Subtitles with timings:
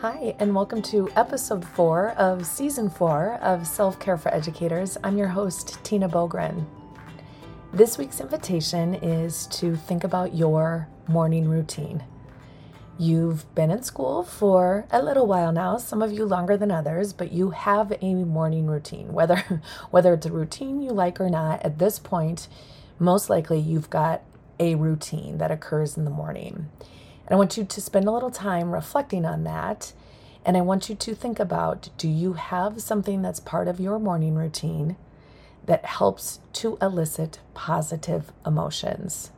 [0.00, 4.96] Hi, and welcome to episode four of season four of Self Care for Educators.
[5.04, 6.64] I'm your host, Tina Boogren.
[7.74, 12.02] This week's invitation is to think about your morning routine.
[12.98, 17.12] You've been in school for a little while now, some of you longer than others,
[17.12, 19.12] but you have a morning routine.
[19.12, 22.48] Whether whether it's a routine you like or not, at this point,
[22.98, 24.22] most likely you've got
[24.58, 26.70] a routine that occurs in the morning.
[27.30, 29.92] And I want you to spend a little time reflecting on that.
[30.44, 34.00] And I want you to think about do you have something that's part of your
[34.00, 34.96] morning routine
[35.64, 39.30] that helps to elicit positive emotions?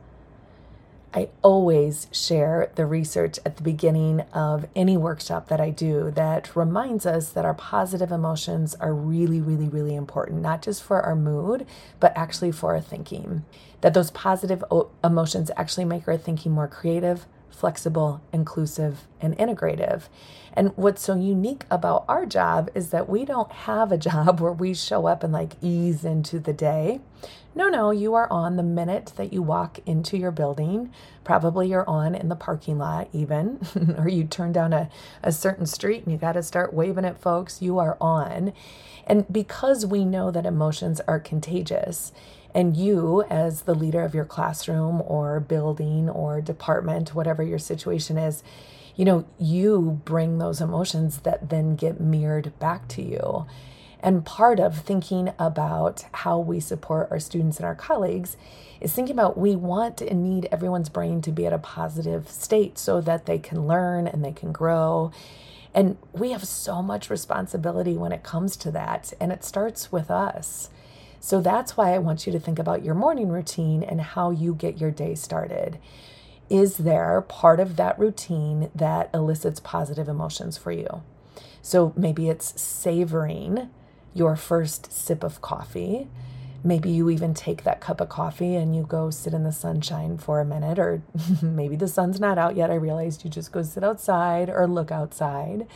[1.13, 6.55] I always share the research at the beginning of any workshop that I do that
[6.55, 11.15] reminds us that our positive emotions are really, really, really important, not just for our
[11.15, 11.67] mood,
[11.99, 13.45] but actually for our thinking.
[13.81, 14.63] That those positive
[15.03, 20.03] emotions actually make our thinking more creative, flexible, inclusive, and integrative.
[20.53, 24.51] And what's so unique about our job is that we don't have a job where
[24.51, 26.99] we show up and like ease into the day.
[27.55, 30.91] No, no, you are on the minute that you walk into your building.
[31.23, 33.59] Probably you're on in the parking lot, even,
[33.97, 34.89] or you turn down a,
[35.21, 37.61] a certain street and you got to start waving at folks.
[37.61, 38.53] You are on.
[39.05, 42.11] And because we know that emotions are contagious,
[42.53, 48.17] and you, as the leader of your classroom or building or department, whatever your situation
[48.17, 48.43] is,
[48.95, 53.45] you know, you bring those emotions that then get mirrored back to you.
[54.01, 58.35] And part of thinking about how we support our students and our colleagues
[58.81, 62.77] is thinking about we want and need everyone's brain to be at a positive state
[62.77, 65.11] so that they can learn and they can grow.
[65.73, 69.13] And we have so much responsibility when it comes to that.
[69.19, 70.69] And it starts with us.
[71.23, 74.53] So that's why I want you to think about your morning routine and how you
[74.53, 75.79] get your day started.
[76.49, 81.01] Is there part of that routine that elicits positive emotions for you?
[81.61, 83.69] So maybe it's savoring
[84.13, 86.09] your first sip of coffee.
[86.61, 90.17] Maybe you even take that cup of coffee and you go sit in the sunshine
[90.17, 91.03] for a minute, or
[91.41, 92.69] maybe the sun's not out yet.
[92.69, 95.67] I realized you just go sit outside or look outside.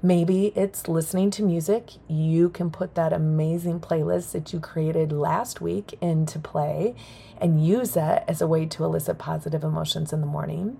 [0.00, 1.94] Maybe it's listening to music.
[2.06, 6.94] You can put that amazing playlist that you created last week into play
[7.40, 10.78] and use that as a way to elicit positive emotions in the morning.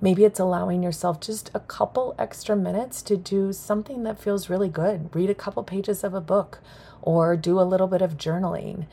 [0.00, 4.70] Maybe it's allowing yourself just a couple extra minutes to do something that feels really
[4.70, 5.14] good.
[5.14, 6.60] Read a couple pages of a book
[7.02, 8.86] or do a little bit of journaling.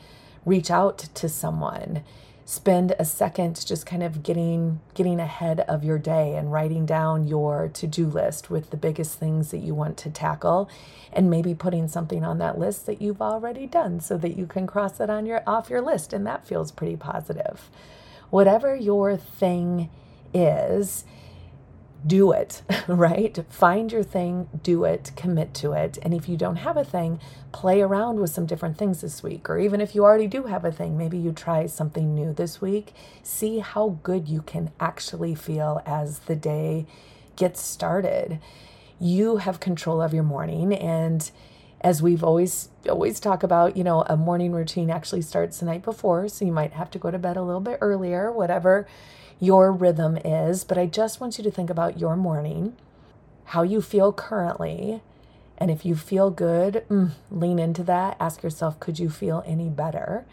[0.44, 2.02] Reach out to someone
[2.48, 7.26] spend a second just kind of getting getting ahead of your day and writing down
[7.26, 10.70] your to-do list with the biggest things that you want to tackle
[11.12, 14.64] and maybe putting something on that list that you've already done so that you can
[14.64, 17.68] cross it on your off your list and that feels pretty positive.
[18.30, 19.90] Whatever your thing
[20.32, 21.04] is,
[22.06, 23.38] do it, right?
[23.48, 25.98] Find your thing, do it, commit to it.
[26.02, 27.20] And if you don't have a thing,
[27.52, 29.48] play around with some different things this week.
[29.50, 32.60] Or even if you already do have a thing, maybe you try something new this
[32.60, 32.92] week.
[33.22, 36.86] See how good you can actually feel as the day
[37.36, 38.40] gets started.
[38.98, 41.30] You have control of your morning and
[41.80, 45.82] as we've always always talk about, you know, a morning routine actually starts the night
[45.82, 48.86] before, so you might have to go to bed a little bit earlier, whatever
[49.38, 52.74] your rhythm is, but I just want you to think about your morning,
[53.46, 55.02] how you feel currently.
[55.58, 58.16] And if you feel good, mm, lean into that.
[58.20, 60.26] Ask yourself, could you feel any better?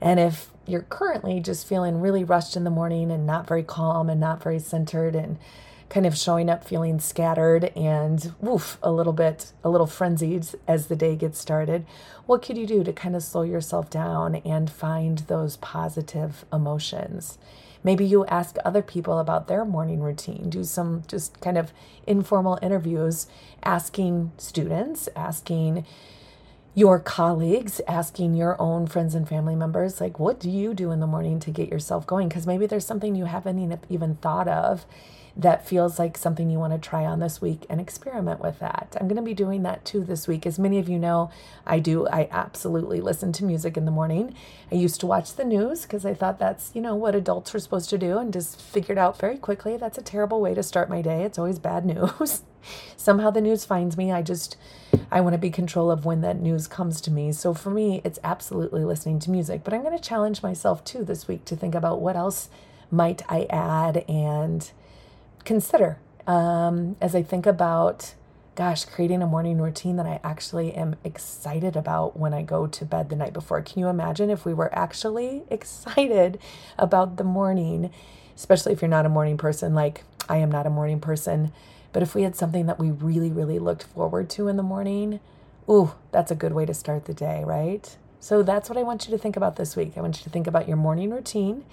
[0.00, 4.10] And if you're currently just feeling really rushed in the morning and not very calm
[4.10, 5.38] and not very centered and
[5.88, 10.86] kind of showing up feeling scattered and woof, a little bit, a little frenzied as
[10.86, 11.86] the day gets started,
[12.26, 17.38] what could you do to kind of slow yourself down and find those positive emotions?
[17.82, 21.72] Maybe you ask other people about their morning routine, do some just kind of
[22.06, 23.26] informal interviews,
[23.62, 25.86] asking students, asking
[26.74, 31.00] your colleagues, asking your own friends and family members, like, what do you do in
[31.00, 32.28] the morning to get yourself going?
[32.28, 34.86] Because maybe there's something you haven't even thought of
[35.38, 38.96] that feels like something you want to try on this week and experiment with that.
[39.00, 40.44] I'm going to be doing that too this week.
[40.44, 41.30] As many of you know,
[41.64, 44.34] I do, I absolutely listen to music in the morning.
[44.72, 47.60] I used to watch the news because I thought that's, you know, what adults are
[47.60, 50.90] supposed to do and just figured out very quickly that's a terrible way to start
[50.90, 51.22] my day.
[51.22, 52.42] It's always bad news.
[52.96, 54.12] Somehow the news finds me.
[54.12, 54.56] I just,
[55.10, 57.32] I want to be control of when that news comes to me.
[57.32, 59.64] So for me, it's absolutely listening to music.
[59.64, 62.48] But I'm going to challenge myself too this week to think about what else
[62.90, 64.70] might I add and
[65.44, 68.14] consider um, as I think about,
[68.54, 72.84] gosh, creating a morning routine that I actually am excited about when I go to
[72.84, 73.62] bed the night before.
[73.62, 76.38] Can you imagine if we were actually excited
[76.78, 77.90] about the morning,
[78.36, 79.74] especially if you're not a morning person?
[79.74, 81.52] Like, I am not a morning person.
[81.92, 85.20] But if we had something that we really, really looked forward to in the morning,
[85.68, 87.96] ooh, that's a good way to start the day, right?
[88.20, 89.92] So that's what I want you to think about this week.
[89.96, 91.64] I want you to think about your morning routine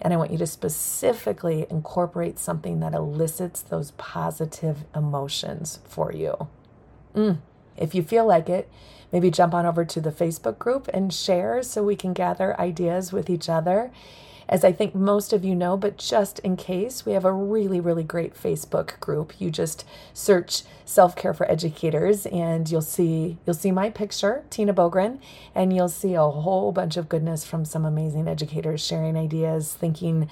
[0.00, 6.48] and I want you to specifically incorporate something that elicits those positive emotions for you.
[7.14, 7.38] Mm.
[7.76, 8.70] If you feel like it,
[9.12, 13.12] maybe jump on over to the Facebook group and share so we can gather ideas
[13.12, 13.90] with each other
[14.50, 17.78] as I think most of you know, but just in case, we have a really,
[17.80, 19.40] really great Facebook group.
[19.40, 25.20] You just search self-care for educators and you'll see you'll see my picture, Tina Boogren,
[25.54, 30.28] and you'll see a whole bunch of goodness from some amazing educators sharing ideas, thinking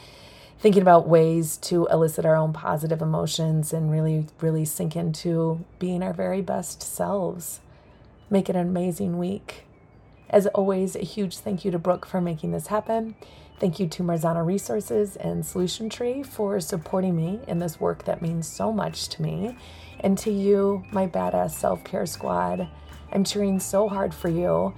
[0.59, 6.03] thinking about ways to elicit our own positive emotions and really, really sink into being
[6.03, 7.61] our very best selves.
[8.29, 9.68] Make it an amazing week.
[10.31, 13.15] As always, a huge thank you to Brooke for making this happen.
[13.59, 18.23] Thank you to Marzano Resources and Solution Tree for supporting me in this work that
[18.23, 19.57] means so much to me.
[20.01, 22.69] And to you, my badass self care squad,
[23.11, 24.75] I'm cheering so hard for you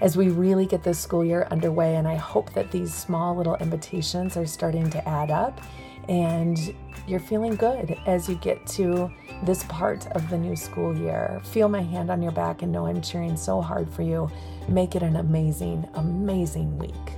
[0.00, 1.96] as we really get this school year underway.
[1.96, 5.60] And I hope that these small little invitations are starting to add up
[6.08, 6.74] and
[7.06, 9.10] you're feeling good as you get to
[9.44, 11.40] this part of the new school year.
[11.44, 14.30] Feel my hand on your back and know I'm cheering so hard for you.
[14.68, 17.17] Make it an amazing, amazing week.